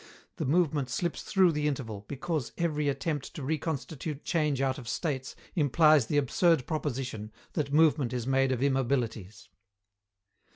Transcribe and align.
The 0.37 0.47
movement 0.47 0.89
slips 0.89 1.21
through 1.21 1.51
the 1.51 1.67
interval, 1.67 2.05
because 2.07 2.53
every 2.57 2.89
attempt 2.89 3.35
to 3.35 3.43
reconstitute 3.43 4.23
change 4.25 4.59
out 4.59 4.79
of 4.79 4.87
states 4.87 5.35
implies 5.55 6.07
the 6.07 6.17
absurd 6.17 6.65
proposition, 6.65 7.31
that 7.53 7.71
movement 7.71 8.11
is 8.11 8.25
made 8.25 8.51
of 8.51 8.63
immobilities. 8.63 9.47